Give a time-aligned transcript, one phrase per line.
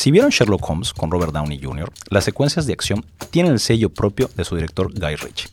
[0.00, 3.90] Si vieron Sherlock Holmes con Robert Downey Jr., las secuencias de acción tienen el sello
[3.90, 5.50] propio de su director Guy Ritchie.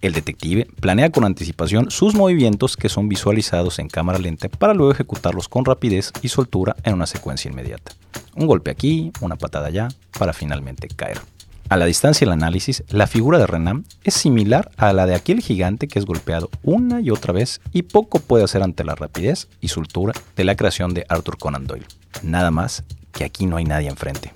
[0.00, 4.90] El detective planea con anticipación sus movimientos que son visualizados en cámara lenta para luego
[4.90, 7.92] ejecutarlos con rapidez y soltura en una secuencia inmediata.
[8.34, 9.86] Un golpe aquí, una patada allá,
[10.18, 11.20] para finalmente caer.
[11.68, 15.40] A la distancia del análisis, la figura de Renan es similar a la de aquel
[15.40, 19.46] gigante que es golpeado una y otra vez y poco puede hacer ante la rapidez
[19.60, 21.86] y soltura de la creación de Arthur Conan Doyle.
[22.24, 22.82] Nada más
[23.14, 24.32] que aquí no hay nadie enfrente.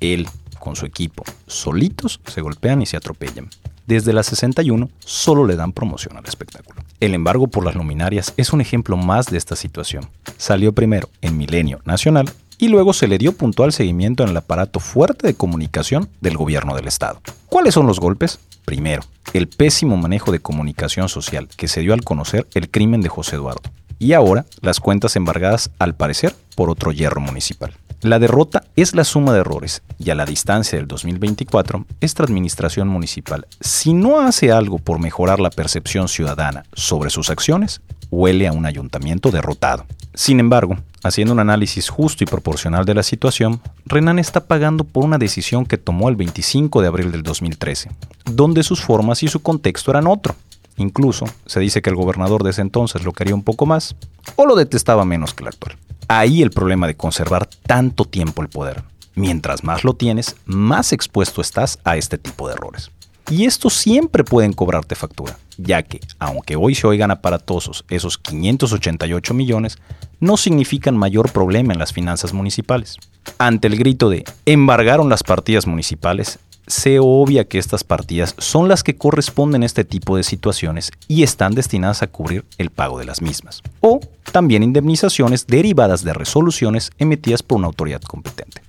[0.00, 3.48] Él, con su equipo, solitos se golpean y se atropellan
[3.86, 6.82] desde la 61 solo le dan promoción al espectáculo.
[7.00, 10.08] El embargo por las luminarias es un ejemplo más de esta situación.
[10.36, 14.80] Salió primero en Milenio Nacional y luego se le dio puntual seguimiento en el aparato
[14.80, 17.20] fuerte de comunicación del gobierno del Estado.
[17.46, 18.40] ¿Cuáles son los golpes?
[18.64, 19.02] Primero,
[19.32, 23.36] el pésimo manejo de comunicación social que se dio al conocer el crimen de José
[23.36, 23.70] Eduardo.
[23.98, 27.74] Y ahora, las cuentas embargadas, al parecer, por otro hierro municipal.
[28.02, 32.88] La derrota es la suma de errores y a la distancia del 2024, esta administración
[32.88, 37.80] municipal, si no hace algo por mejorar la percepción ciudadana sobre sus acciones,
[38.10, 39.86] huele a un ayuntamiento derrotado.
[40.12, 45.04] Sin embargo, haciendo un análisis justo y proporcional de la situación, Renan está pagando por
[45.04, 47.90] una decisión que tomó el 25 de abril del 2013,
[48.26, 50.36] donde sus formas y su contexto eran otro.
[50.76, 53.96] Incluso se dice que el gobernador de ese entonces lo quería un poco más
[54.36, 55.78] o lo detestaba menos que el actual.
[56.08, 58.84] Ahí el problema de conservar tanto tiempo el poder.
[59.16, 62.92] Mientras más lo tienes, más expuesto estás a este tipo de errores.
[63.28, 69.34] Y estos siempre pueden cobrarte factura, ya que, aunque hoy se oigan aparatosos esos 588
[69.34, 69.78] millones,
[70.20, 72.98] no significan mayor problema en las finanzas municipales.
[73.38, 78.82] Ante el grito de embargaron las partidas municipales, se obvia que estas partidas son las
[78.82, 83.04] que corresponden a este tipo de situaciones y están destinadas a cubrir el pago de
[83.04, 84.00] las mismas, o
[84.32, 88.62] también indemnizaciones derivadas de resoluciones emitidas por una autoridad competente.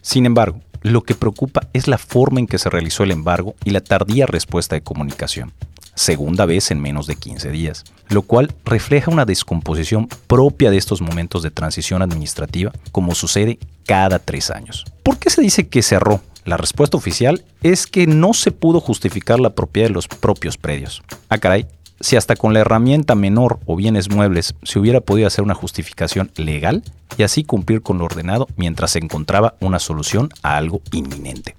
[0.00, 3.70] Sin embargo, lo que preocupa es la forma en que se realizó el embargo y
[3.70, 5.52] la tardía respuesta de comunicación,
[5.94, 11.02] segunda vez en menos de 15 días, lo cual refleja una descomposición propia de estos
[11.02, 14.86] momentos de transición administrativa, como sucede cada tres años.
[15.02, 19.40] ¿Por qué se dice que cerró la respuesta oficial es que no se pudo justificar
[19.40, 21.02] la propiedad de los propios predios.
[21.28, 21.66] Ah, caray,
[22.00, 26.30] si hasta con la herramienta menor o bienes muebles se hubiera podido hacer una justificación
[26.36, 26.82] legal
[27.18, 31.56] y así cumplir con lo ordenado mientras se encontraba una solución a algo inminente.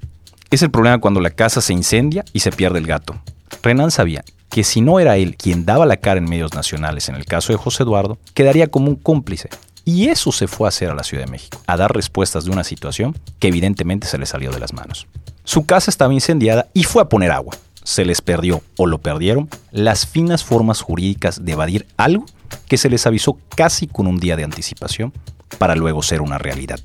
[0.50, 3.22] Es el problema cuando la casa se incendia y se pierde el gato.
[3.62, 7.16] Renan sabía que si no era él quien daba la cara en medios nacionales en
[7.16, 9.50] el caso de José Eduardo, quedaría como un cómplice
[9.86, 12.52] y eso se fue a hacer a la Ciudad de México, a dar respuestas de
[12.52, 15.08] una situación que evidentemente se le salió de las manos.
[15.44, 17.56] Su casa estaba incendiada y fue a poner agua.
[17.84, 22.26] Se les perdió o lo perdieron las finas formas jurídicas de evadir algo
[22.68, 25.14] que se les avisó casi con un día de anticipación
[25.58, 26.80] para luego ser una realidad.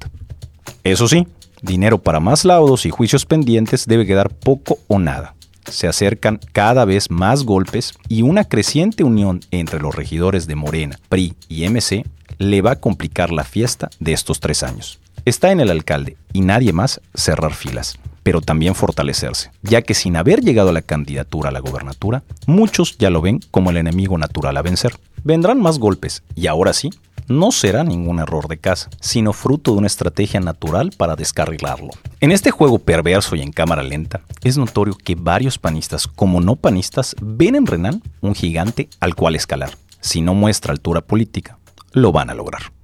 [0.85, 1.27] Eso sí,
[1.63, 5.35] dinero para más laudos y juicios pendientes debe quedar poco o nada.
[5.71, 10.99] Se acercan cada vez más golpes y una creciente unión entre los regidores de Morena,
[11.09, 12.05] PRI y MC
[12.39, 14.99] le va a complicar la fiesta de estos tres años.
[15.25, 20.17] Está en el alcalde y nadie más cerrar filas, pero también fortalecerse, ya que sin
[20.17, 24.19] haber llegado a la candidatura a la gobernatura, muchos ya lo ven como el enemigo
[24.19, 24.97] natural a vencer.
[25.25, 26.91] Vendrán más golpes y ahora sí,
[27.29, 31.91] no será ningún error de casa, sino fruto de una estrategia natural para descarrilarlo.
[32.21, 36.57] En este juego perverso y en cámara lenta, es notorio que varios panistas como no
[36.57, 39.71] panistas ven en Renan un gigante al cual escalar.
[40.01, 41.59] Si no muestra altura política,
[41.97, 42.76] lo van a lograr.